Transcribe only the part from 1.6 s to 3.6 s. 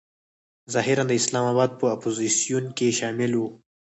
په اپوزیسیون کې شامل و.